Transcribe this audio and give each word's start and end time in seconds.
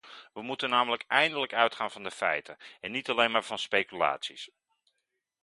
We 0.33 0.41
moeten 0.41 0.69
namelijk 0.69 1.03
eindelijk 1.07 1.53
uitgaan 1.53 1.91
van 1.91 2.03
de 2.03 2.11
feiten, 2.11 2.57
en 2.79 2.91
niet 2.91 3.09
alleen 3.09 3.31
maar 3.31 3.43
van 3.43 3.59
speculaties. 3.59 4.49